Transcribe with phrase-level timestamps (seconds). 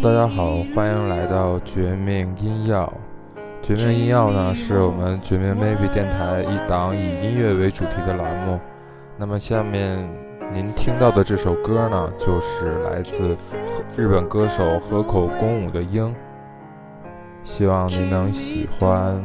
[0.00, 2.92] 大家好，欢迎来到绝命音药。
[3.60, 8.60] 绝命音药呢，是我们绝命 Maybe 电台一档以音乐为主题的栏目。
[9.16, 9.98] 那么下面
[10.54, 13.36] 您听到的这首歌呢，就是来自
[13.96, 16.06] 日本歌手河口公武的《鹰》，
[17.42, 19.20] 希望您能喜欢。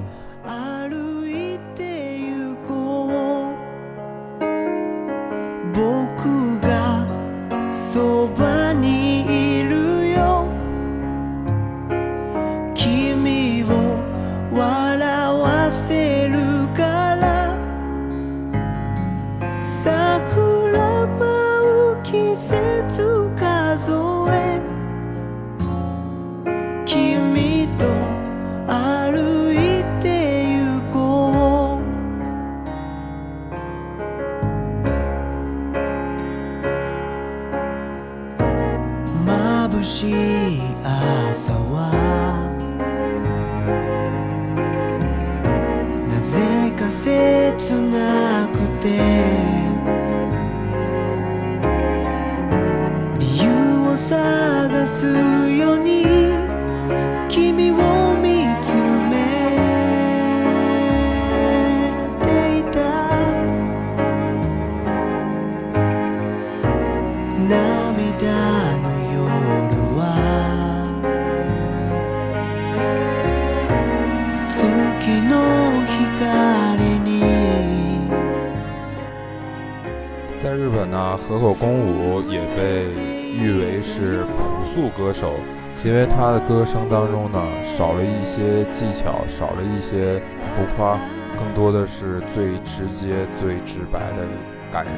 [85.86, 90.98] 因为他的歌声当中呢，少了一些技巧，少了一些浮夸，
[91.38, 94.26] 更多的是最直接、最直白的
[94.72, 94.94] 感人。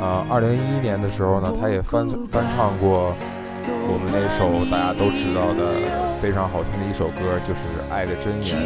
[0.00, 3.14] 啊，二零一一年的时候呢，他也翻翻唱过
[3.62, 8.56] 我们那首大家都知道的非常好听的一首歌，就是《爱的箴言》。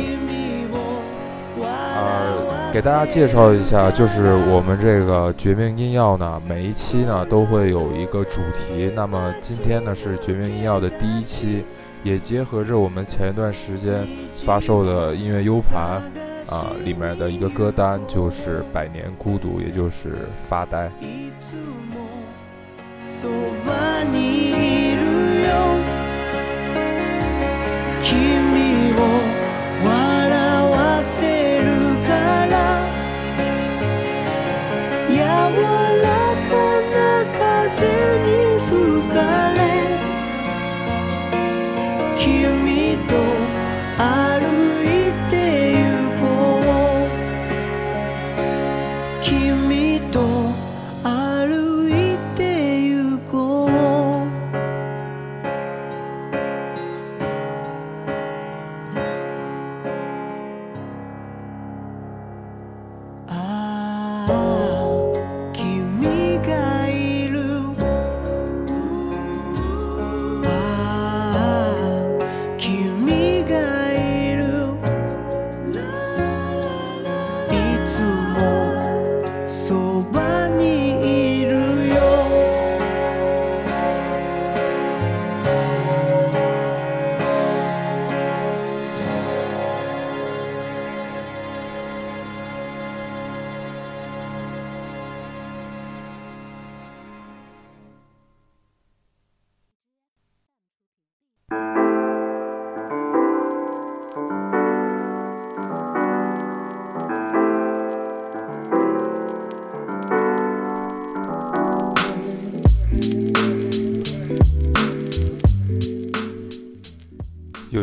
[2.72, 8.92] 给大家介绍一下，就是我们这个绝命音药呢，每一期呢都会有一个主题。
[8.94, 11.64] 那么今天呢是绝命音药的第一期，
[12.04, 14.06] 也结合着我们前一段时间
[14.44, 16.00] 发售的音乐 U 盘
[16.48, 20.12] 啊里面的一个歌单，就是《百年孤独》，也就是
[20.48, 20.88] 发呆。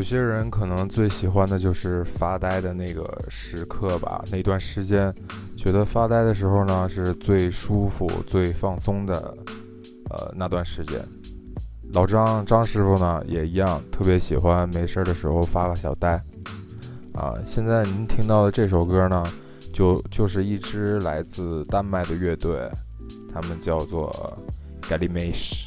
[0.08, 5.14] 些人可能最喜欢的就是发呆的那个时刻吧，那段时间，
[5.58, 9.38] 觉得发呆的时候呢是最舒服、最放松的，
[10.10, 10.98] 呃，那段时间。
[11.92, 16.14] 老张张师傅呢也一样，特别喜欢没事的时候发发小呆。
[17.14, 19.22] 啊，现在您听到的这首歌呢，
[19.74, 22.58] 就就是一支来自丹麦的乐队，
[23.34, 24.10] 他们叫做
[24.84, 25.66] Galimesh。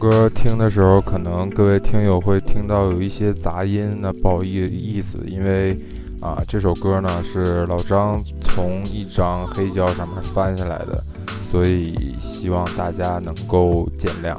[0.00, 5.78] 歌听的时候，可能各位听友会听到有一些杂音，那不好意意思，因为
[6.20, 11.04] 啊，这首歌呢是老张从一张黑胶上面翻下来的，
[11.50, 14.38] 所以希望大家能够见谅。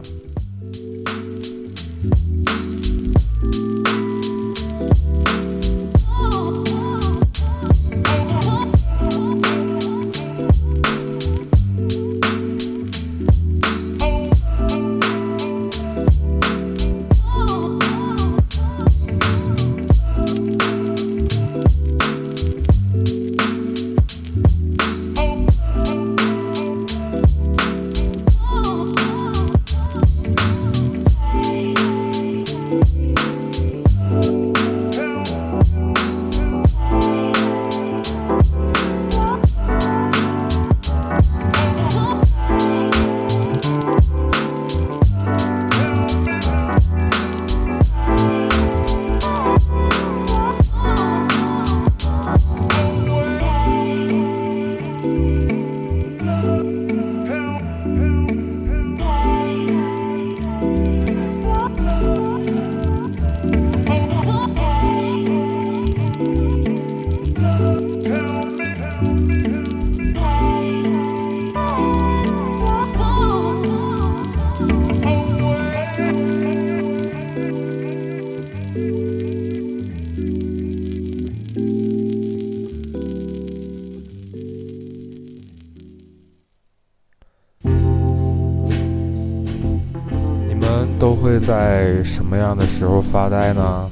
[92.03, 93.89] 什么样的时候发呆呢？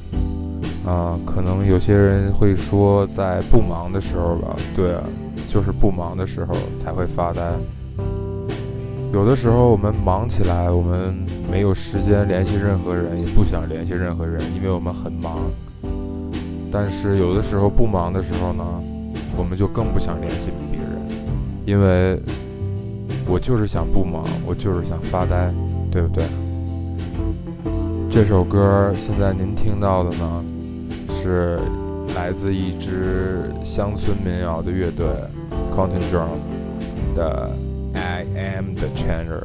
[0.86, 4.56] 啊，可能有些人会说在不忙的时候吧。
[4.76, 4.96] 对，
[5.48, 7.42] 就是不忙的时候才会发呆。
[9.12, 11.14] 有的时候我们忙起来，我们
[11.52, 15.40] 没有时间联系任何人，也不想联系任何人，因为我们很忙。
[16.72, 18.64] 但是有的时候不忙的时候呢，
[19.36, 20.90] 我们就更不想联系别人，
[21.66, 22.20] 因为
[23.28, 25.52] 我就是想不忙，我就是想发呆，
[25.92, 26.24] 对不对？
[28.12, 30.44] 这首歌现在您听到的呢，
[31.10, 31.60] 是
[32.16, 35.06] 来自一支乡村民谣的乐队
[35.72, 37.50] c o n t i n Jones 的
[37.98, 39.42] 《I Am the Changer》。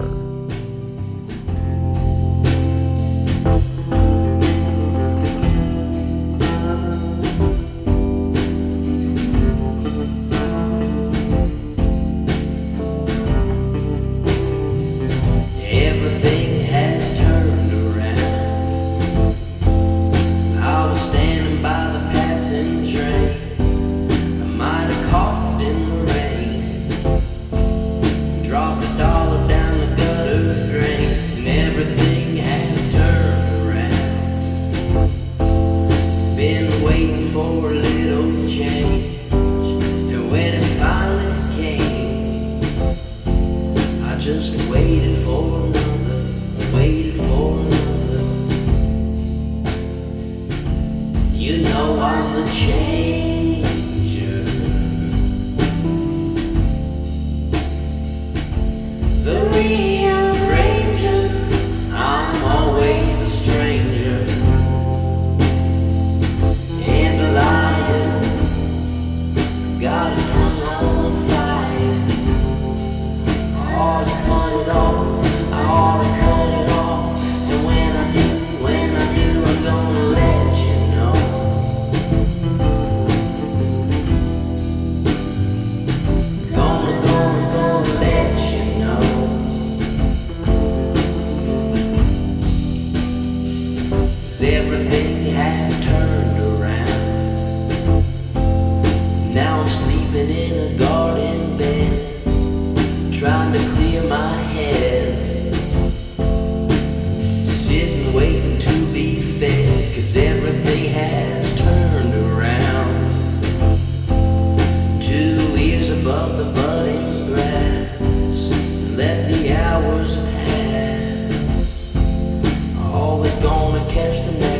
[124.15, 124.54] catch the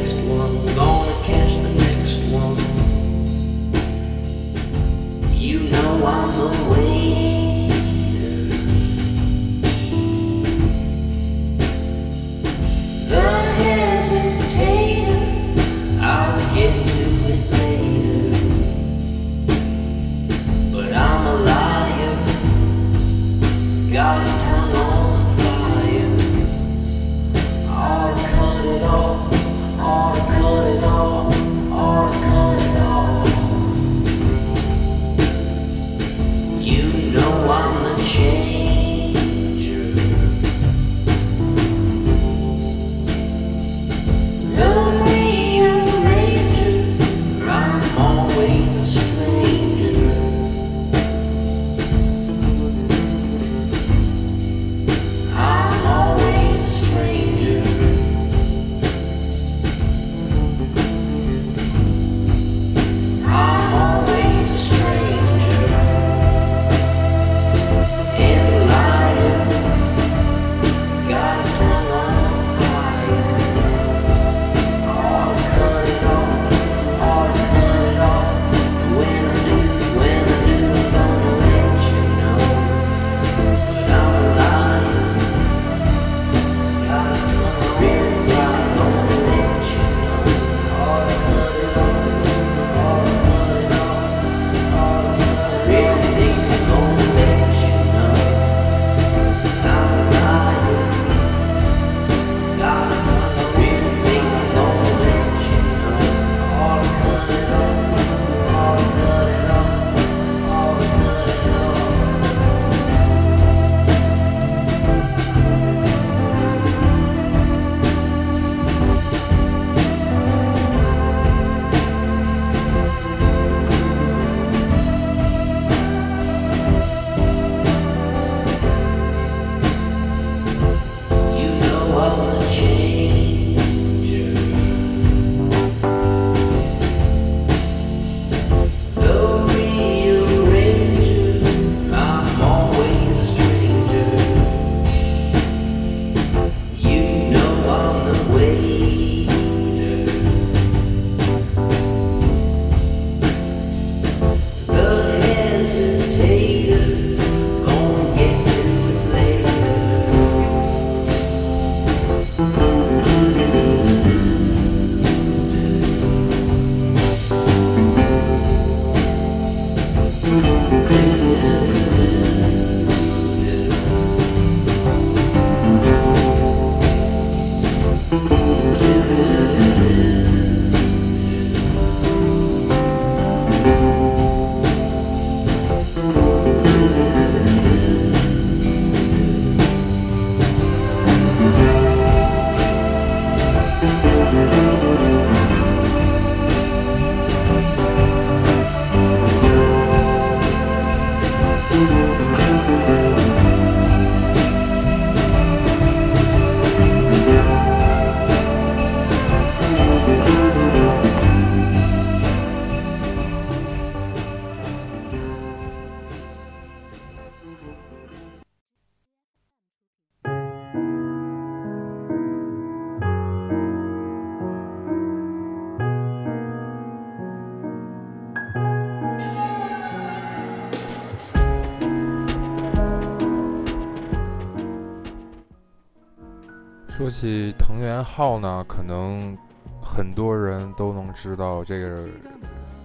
[237.95, 239.37] 起藤原浩呢，可能
[239.81, 242.05] 很多人都能知道这个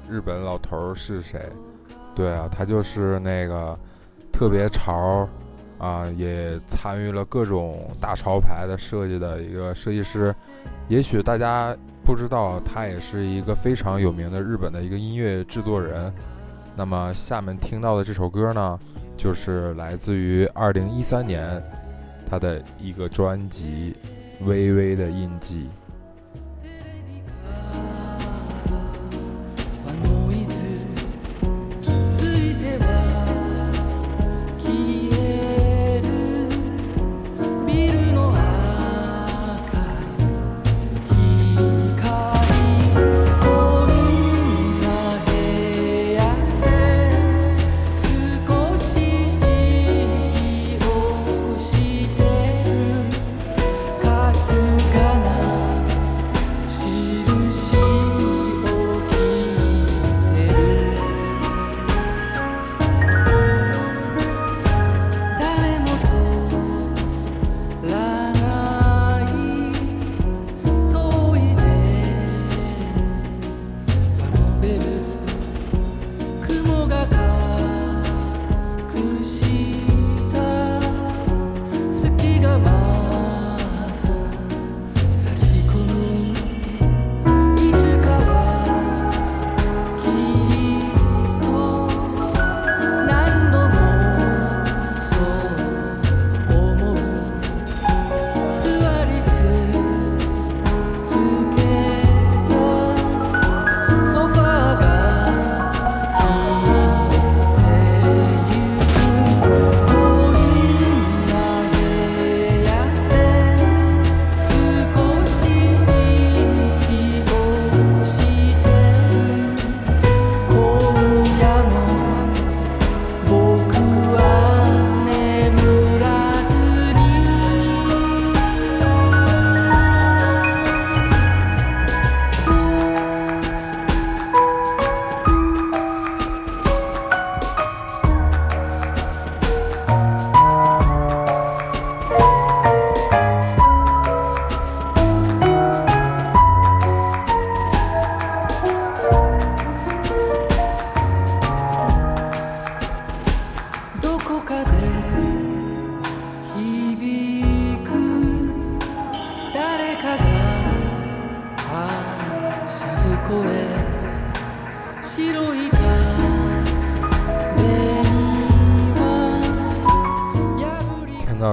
[0.10, 1.42] 日本老头是谁。
[2.16, 3.78] 对啊，他就是那个
[4.32, 5.28] 特别潮
[5.80, 10.36] 啊，也参与了各种大潮牌的设计的一个设计师。
[10.88, 16.14] 也许大家不知道，他也是一个非常有名的日本的一个音乐制作人。
[16.76, 18.80] 那么下面听到的这首歌呢，
[19.18, 21.62] 就是来自于二零一三年。
[22.32, 23.96] 他的一个专辑
[24.42, 25.64] 《微微的印记》。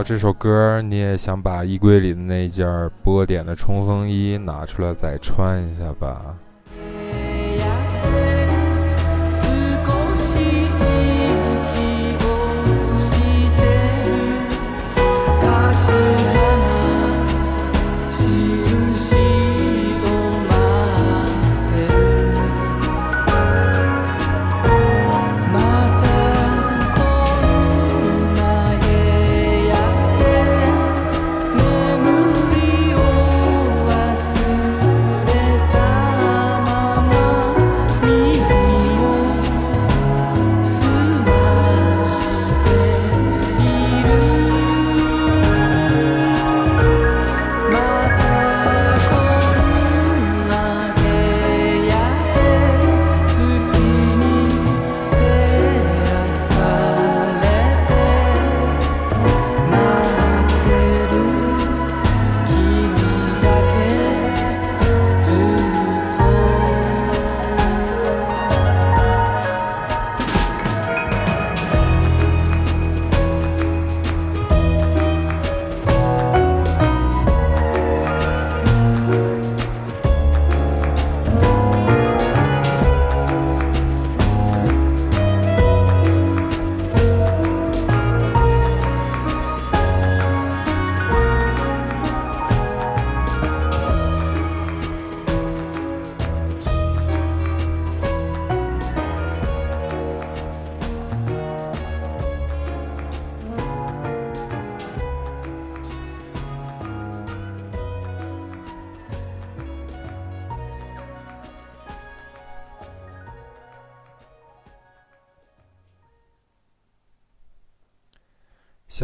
[0.07, 6.33] 这首歌，你也想把衣柜里的那件波点的冲锋衣拿出来再穿一下吧？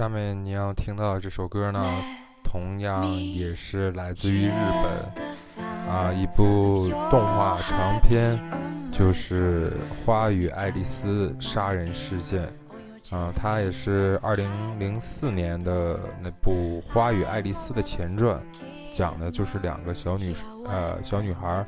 [0.03, 1.81] 下面你要听到这首歌呢，
[2.43, 5.25] 同样也是来自于日本。
[5.89, 8.37] 啊，一部动画长片，
[8.91, 9.65] 就是
[10.05, 12.49] 《花与爱丽丝杀人事件》
[13.17, 18.43] 啊，它也是二零零四年的那部《花与爱丽丝》的前传，
[18.91, 20.35] 讲的就是两个小女
[20.65, 21.65] 呃小女孩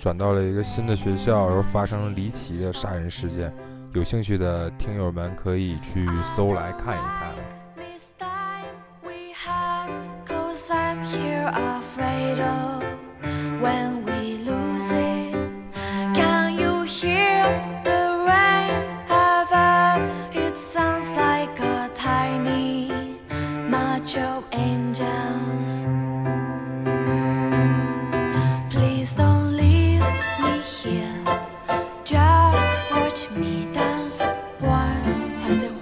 [0.00, 3.54] 转到了一个新的学校，然后发生了离奇的杀人事件。
[3.94, 7.34] 有兴趣的听友们可以去搜来看一看。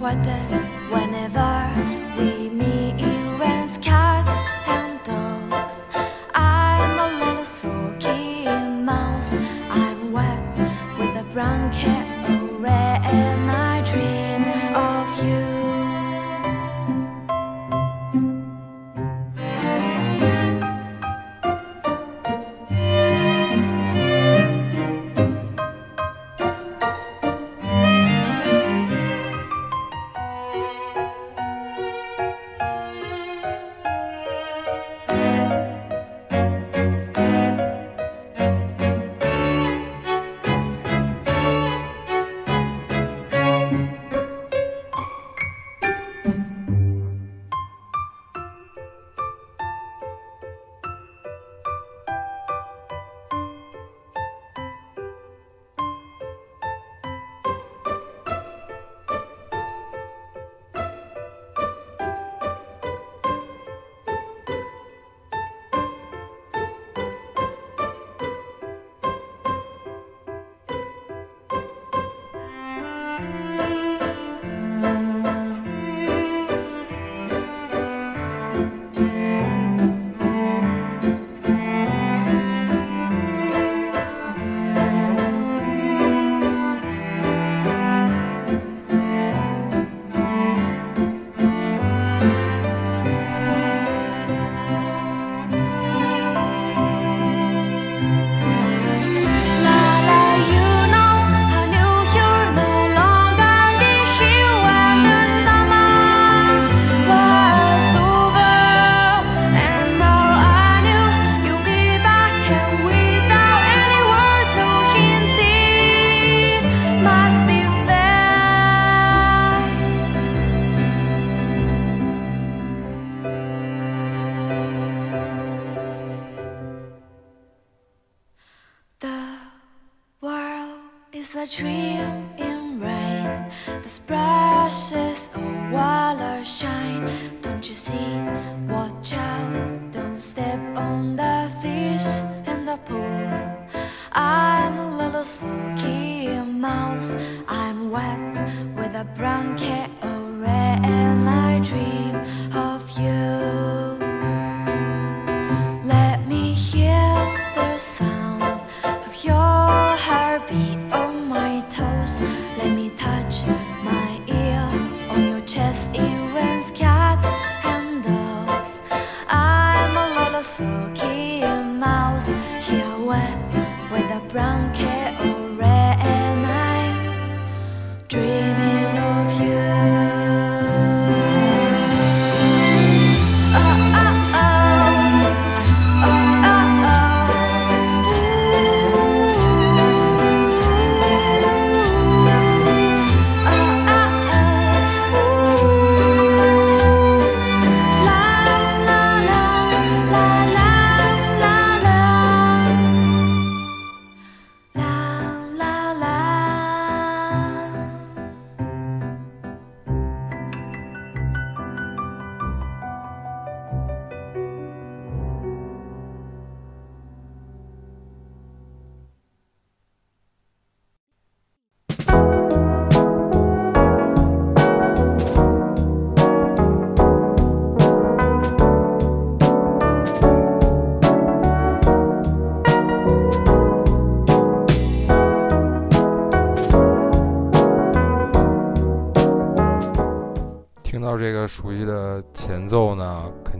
[0.05, 0.74] Me touch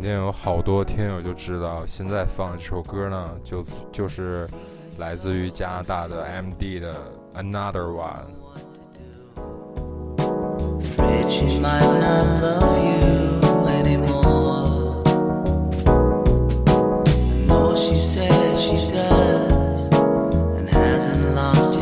[0.05, 4.47] 定有好多听友就知道，现在放的这首歌呢，就就是
[4.99, 6.93] 来自于加拿大的 MD 的
[7.33, 8.25] Another One。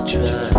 [0.06, 0.53] 这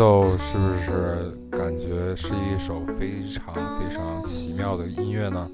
[0.00, 5.46] 奏是不是感觉是一首非常非常奇妙的音乐呢？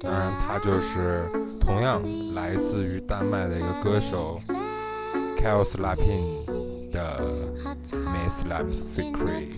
[0.00, 1.24] 当然，它就是
[1.60, 2.00] 同样
[2.32, 4.40] 来自于丹麦的一个歌手
[5.36, 7.20] k a l s Lapin 的
[7.94, 9.48] 《Miss Love Secret》。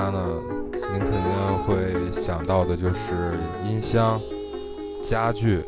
[0.00, 0.40] 家呢，
[0.72, 4.18] 您肯定会想到的就是音箱、
[5.02, 5.62] 家具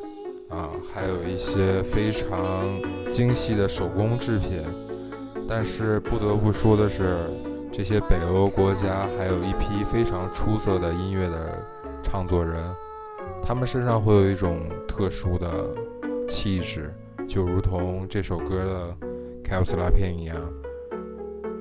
[0.48, 4.62] 啊，还有一些非常精细的手工制品。
[5.46, 7.18] 但是不得不说的是，
[7.70, 11.62] 这些北欧国家还有一批非常出色的音乐的
[12.02, 12.58] 唱作人，
[13.42, 15.52] 他们身上会有一种特殊的
[16.26, 16.94] 气质，
[17.28, 19.08] 就如同这首歌的。
[19.52, 20.34] 还有斯拉片一样，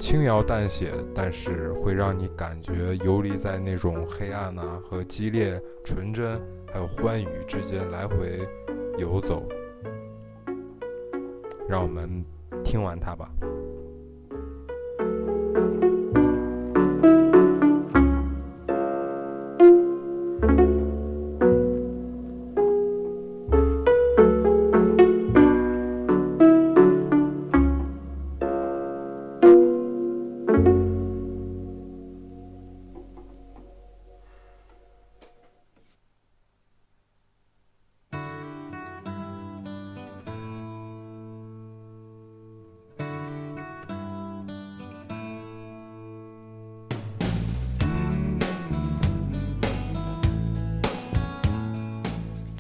[0.02, 6.42] 轻描淡写，但是会让你感觉游离在那种黑暗啊和激烈、纯真
[6.74, 8.40] 还有欢愉之间来回
[8.98, 9.48] 游走。
[11.70, 12.26] 让我们
[12.64, 13.32] 听完它吧。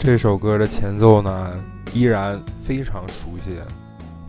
[0.04, 1.54] 这首歌的前奏呢，
[1.94, 3.52] 依然非常熟悉，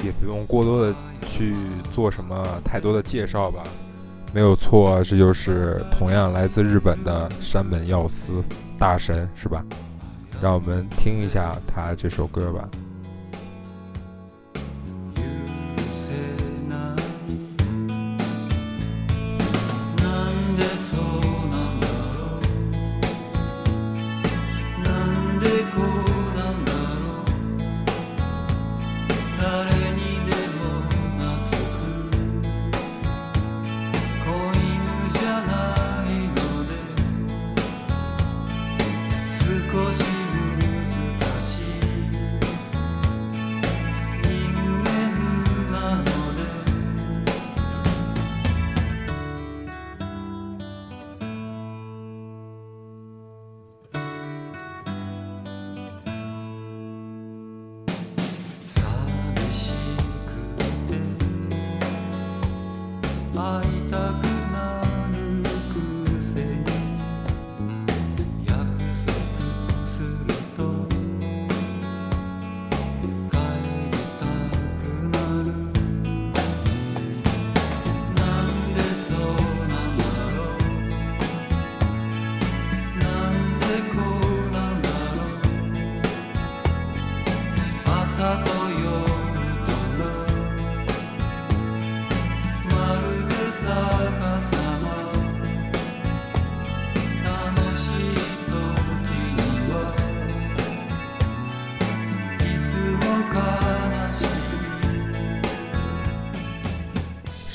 [0.05, 0.95] 也不用过多的
[1.27, 1.55] 去
[1.91, 3.65] 做什么太多的介绍吧。
[4.35, 8.45] 没有错，这就是同样来自日本的山本耀司
[8.79, 9.65] 大神，是吧？
[10.43, 12.69] 让我们听一下他这首歌吧。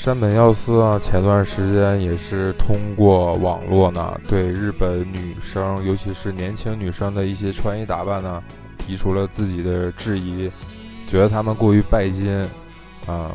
[0.08, 8.42] 山本耀司啊，前段时间也是通过网络呢，对日本女生，尤其是年轻女生的一些穿衣打扮呢，
[8.78, 10.50] 提出了自己的质疑，
[11.06, 12.32] 觉得她们过于拜金，
[13.06, 13.32] 啊，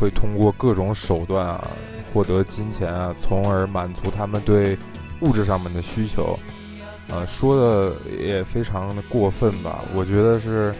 [0.00, 1.70] 会通过各种手段啊
[2.12, 4.76] 获得金钱啊，从而满足他们对
[5.20, 6.36] 物质上面的需求，
[7.08, 9.84] 啊，说的也非常的过分吧？
[9.94, 10.74] 我觉得是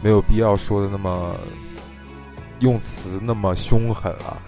[0.00, 1.36] 没有必要说的那么
[2.60, 4.38] 用词那么凶狠了。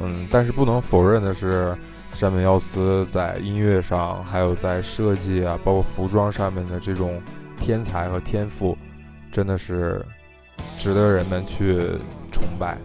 [0.00, 1.76] 嗯，但是不能否认的是，
[2.12, 7.20] 山本耀司在音乐上，还有在设计啊，包括服装上面的这种
[7.58, 8.76] 天才和天赋，
[9.30, 10.04] 真的是
[10.78, 11.82] 值得人们去
[12.30, 12.78] 崇拜。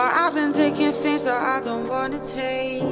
[0.00, 2.82] I've been taking things that I don't wanna take.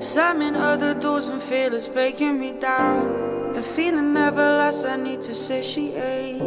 [0.00, 3.52] Slamming other doors and feelings breaking me down.
[3.54, 6.40] The feeling never lasts, I need to satiate.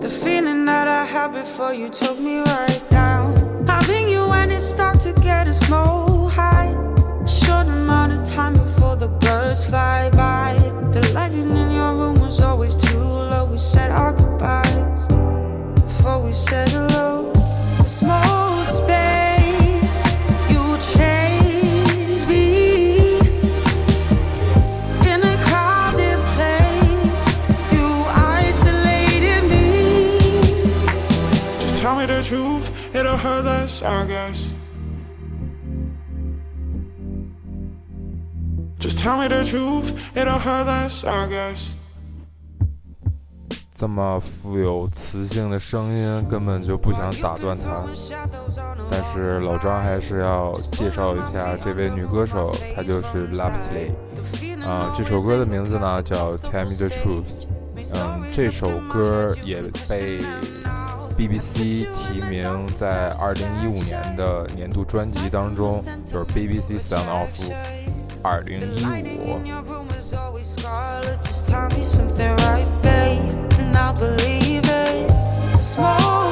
[0.00, 3.66] The feeling that I had before you took me right down.
[3.66, 6.72] Having you when it starts to get a snow high.
[7.26, 10.54] Short amount of time before the birds fly by.
[10.92, 12.74] The lighting in your room was always
[33.18, 34.54] truth, it'll hurt less, I guess.
[38.78, 41.74] Just tell me the truth, it'll hurt less, I guess.
[43.74, 47.84] 这么富有磁性的声音，根本就不想打断他。
[48.90, 53.92] 但是老张还是要介绍一下这位女歌手，她就是 Lapsley。
[54.64, 57.46] 啊、这首歌的名字呢叫《Tell Me the Truth》。
[57.94, 60.18] 嗯，这首歌也被
[61.18, 67.28] BBC 提名在二零一五年的年度专辑当中，就是 BBC Sound of
[68.22, 69.42] 2015。
[71.22, 73.18] Just tell me something right, babe,
[73.58, 75.10] and I'll believe it.
[75.60, 76.27] Small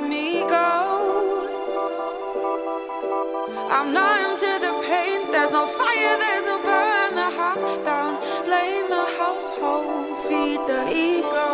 [0.00, 0.68] let me go?
[3.76, 5.30] I'm numb to the pain.
[5.32, 7.14] There's no fire, there's no burn.
[7.14, 8.12] The house down,
[8.44, 11.50] blame the household, feed the ego.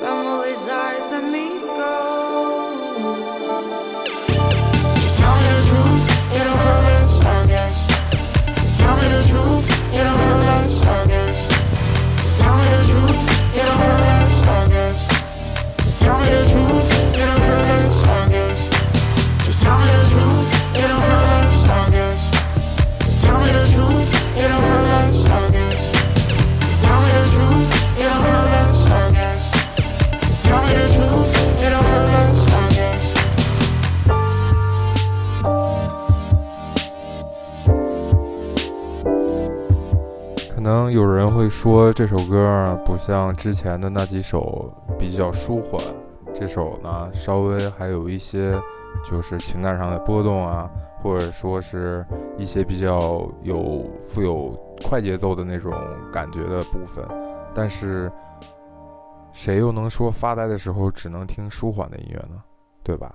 [0.00, 1.46] When will lies let me
[1.80, 1.96] go?
[5.00, 6.06] Just tell me the truth,
[6.38, 6.56] it'll
[7.26, 7.78] I guess.
[8.62, 9.66] Just tell me the truth,
[9.98, 10.16] it'll
[10.88, 11.38] I guess.
[12.22, 13.20] Just tell me the truth,
[13.60, 13.80] it'll
[14.48, 15.00] I guess.
[15.84, 16.69] Just tell me the truth,
[40.70, 45.82] 可能有人会说这首歌不像之前的那几首比较舒缓，
[46.32, 48.56] 这首呢稍微还有一些
[49.04, 50.70] 就是情感上的波动啊，
[51.02, 52.06] 或者说是
[52.38, 54.56] 一些比较有富有
[54.88, 55.72] 快节奏的那种
[56.12, 57.04] 感觉的部分。
[57.52, 58.08] 但是
[59.32, 62.40] 谁又能说发呆的时候只能听舒缓的音乐呢？
[62.84, 63.12] 对吧？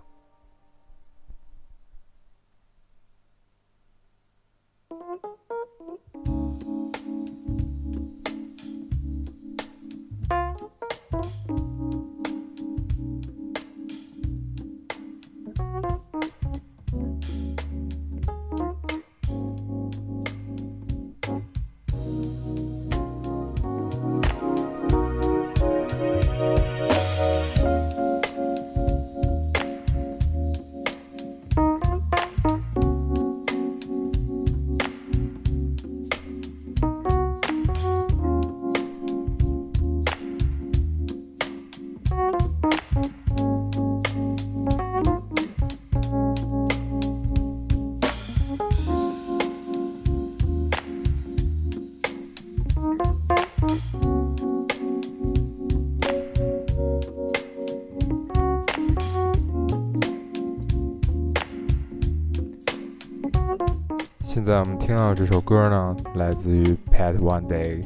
[64.45, 67.83] 现在我们听到这首歌呢，来自于 Pat One Day。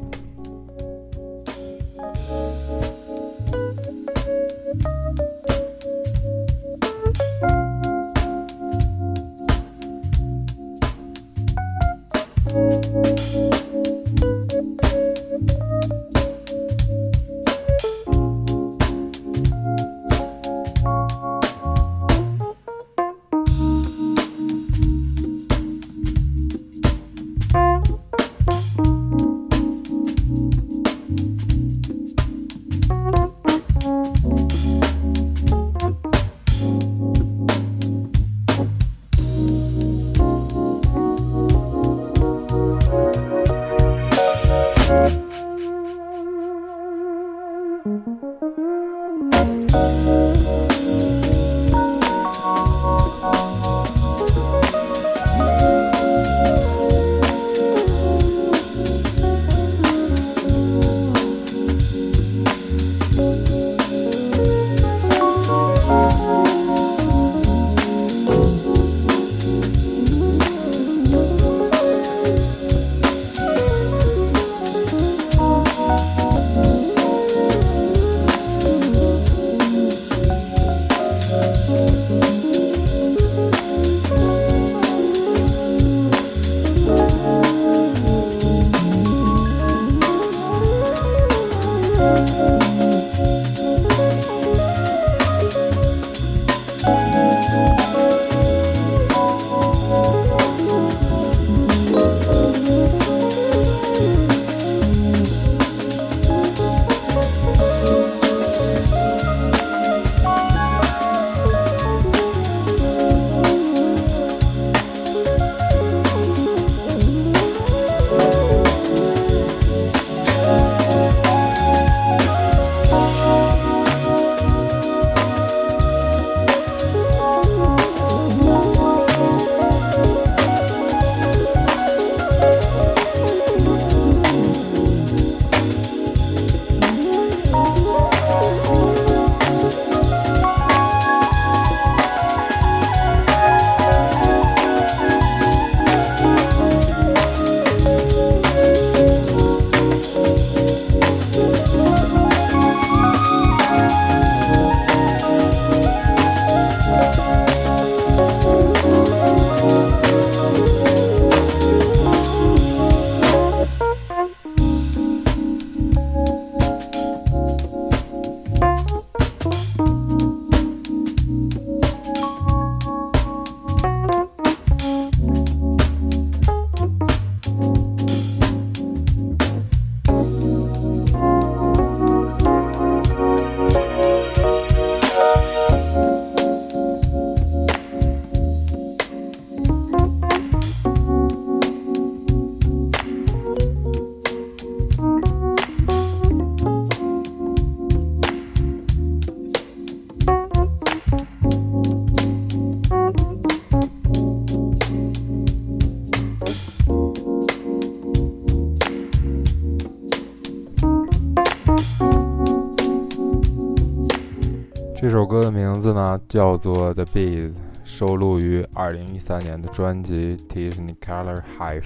[216.30, 217.48] 叫做《The Bees》，
[217.84, 221.82] 收录于2013年的专辑《Technicolor Hi-Fi》。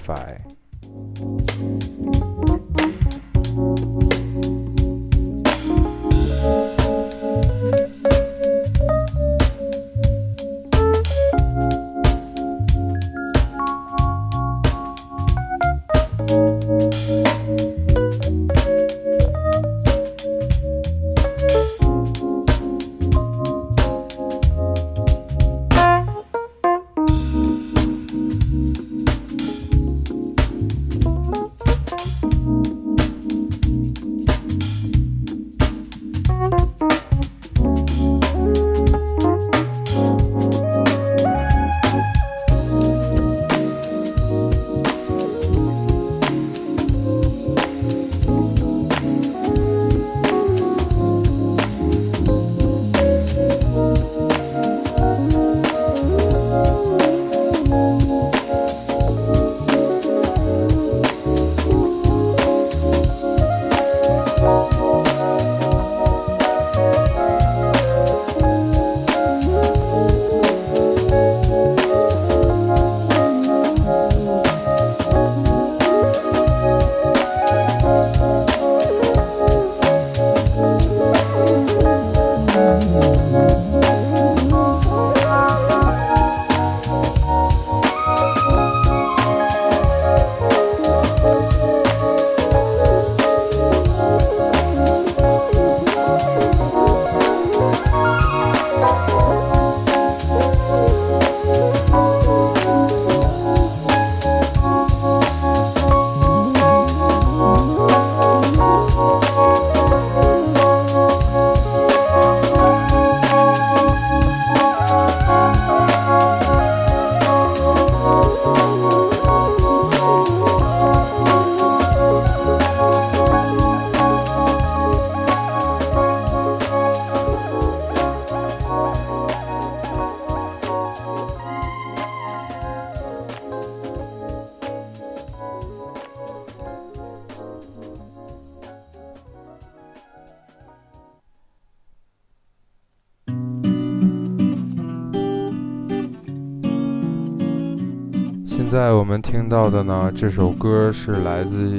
[149.35, 151.69] 听到的呢，这首歌是来自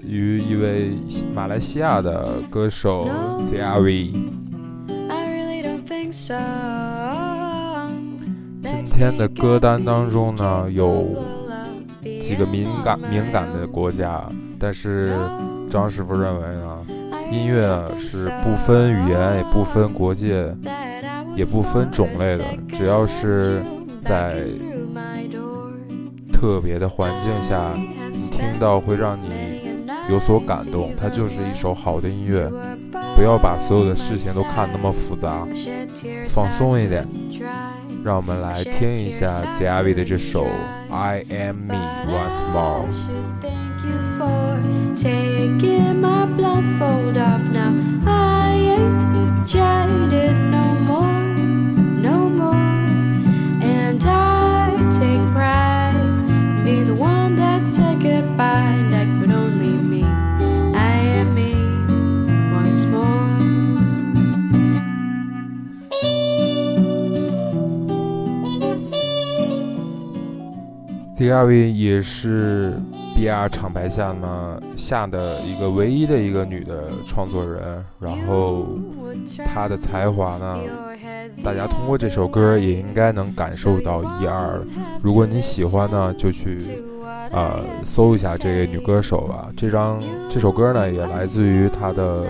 [0.00, 0.92] 于一位
[1.34, 3.08] 马来西亚的歌手
[3.42, 4.12] ZRV。
[8.62, 11.04] 今天的歌单当中呢，有
[12.20, 14.22] 几个敏感敏感的国家，
[14.56, 15.12] 但是
[15.68, 16.86] 张师傅认为呢，
[17.32, 20.54] 音乐是不分语言，也不分国界，
[21.34, 23.64] 也不分种类的，只要是
[24.00, 24.44] 在。
[26.40, 27.74] 特别的环境下，
[28.10, 29.28] 你听到会让你
[30.08, 32.50] 有所感动，它就是一首好的音乐。
[33.14, 35.46] 不要把所有的事情都看那么复杂，
[36.28, 37.06] 放松一点。
[38.02, 40.46] 让我们来听一下 ZAV 的这首
[40.90, 41.76] 《I Am Me
[42.08, 42.88] Once More》。
[71.16, 72.72] D.R.V 也是
[73.14, 78.66] B.R 厂牌下呢下的一个唯一的一个女的创作人，然后
[79.44, 80.58] 她的才华呢，
[81.44, 84.62] 大家通过这首歌也应该能感受到一二。
[85.02, 86.58] 如果你喜欢呢，就去
[87.30, 89.48] 呃搜一下这个女歌手吧。
[89.56, 92.24] 这张这首歌呢，也来自于她的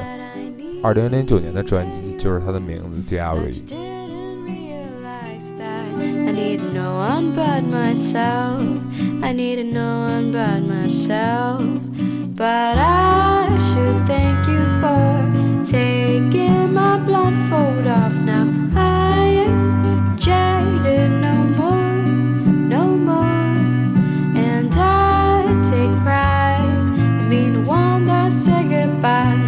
[0.83, 3.91] 二零零九年的专辑，就是她的名字 D.R.V。
[6.03, 8.63] I need no one but myself.
[9.23, 11.61] I need no one but myself.
[12.37, 15.29] But I should thank you for
[15.63, 18.47] taking my blindfold off now.
[18.75, 21.40] I ain't jaded no
[29.01, 29.40] Bye.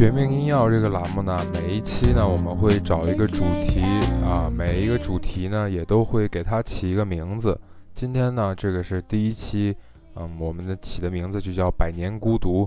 [0.00, 3.82] 绝命音药这个栏目呢，每一期呢，我们会找一个主题
[4.24, 7.60] 啊，每一个主题呢，也都会给它起一个名字。
[7.92, 9.76] 今天呢，这个是第一期，
[10.14, 12.64] 嗯，我们的起的名字就叫《百年孤独》。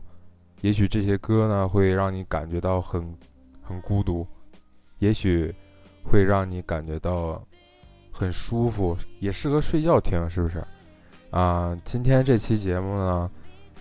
[0.61, 3.11] 也许这些歌呢，会让你感觉到很
[3.63, 4.27] 很孤独，
[4.99, 5.51] 也许
[6.03, 7.43] 会让你感觉到
[8.11, 10.63] 很舒服，也适合睡觉听，是不是？
[11.31, 13.31] 啊，今天这期节目呢。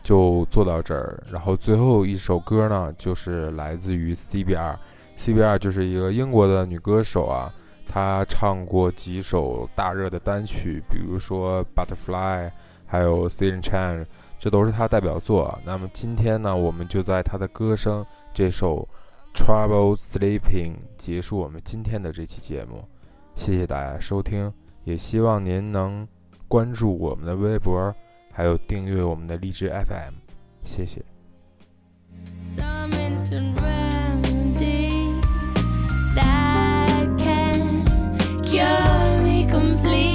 [0.02, 7.52] 就做到这儿，然后最后一首歌呢，就是来自于 CBR，CBR 就是一个英国的女歌手啊，
[7.86, 12.50] 她唱过几首大热的单曲，比如说 Butterfly，
[12.84, 14.04] 还有 s i n Chan，
[14.40, 15.56] 这都是她代表作。
[15.64, 18.88] 那么今天呢，我们就在她的歌声这首
[19.32, 22.84] Trouble Sleeping 结束我们今天的这期节目。
[23.36, 24.52] 谢谢大家收听，
[24.84, 26.06] 也希望您能
[26.48, 27.94] 关注我们的微博。
[28.32, 30.14] 还有订阅我们的荔枝 FM，
[30.64, 31.02] 谢谢。
[38.52, 40.11] Cure me complete